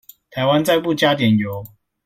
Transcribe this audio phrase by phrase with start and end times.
[0.31, 1.63] 台灣再不加點油